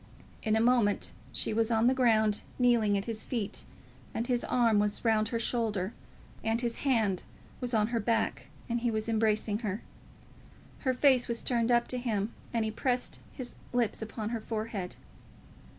[0.41, 3.65] In a moment she was on the ground, kneeling at his feet,
[4.15, 5.93] and his arm was round her shoulder,
[6.43, 7.21] and his hand
[7.59, 9.83] was on her back, and he was embracing her.
[10.79, 14.95] Her face was turned up to him, and he pressed his lips upon her forehead.